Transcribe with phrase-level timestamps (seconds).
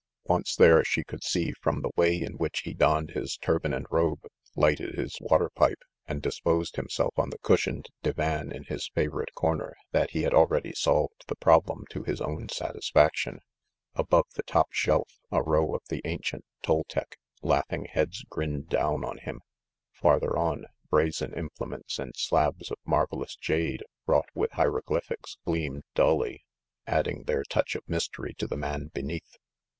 [0.25, 3.85] Once there, she could see from the way in which he donned his turban and
[3.91, 4.21] robe,
[4.55, 9.31] lighted his water pipe, and disposed himself on the cushioned divan in his fa vorite
[9.35, 13.41] corner, that he had already solved the problem to his own satisfaction.
[13.93, 19.19] Above the top shelf a row of the ancient Toltec, laughing heads grinned down on
[19.19, 19.39] him;
[19.93, 26.43] farther on, brazen implements and slabs of mar velous jade wrought with hieroglyphics gleamed dully,
[26.87, 29.37] adding their touch of mystery to the man beneath.